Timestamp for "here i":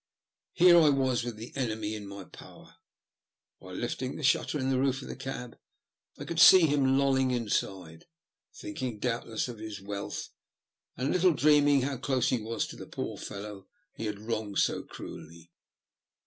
0.53-0.89